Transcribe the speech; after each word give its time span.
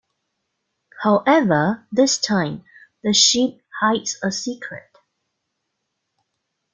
However, 1.03 1.85
this 1.91 2.17
time, 2.17 2.63
the 3.03 3.13
ship 3.13 3.61
hides 3.81 4.17
a 4.23 4.31
secret... 4.31 4.89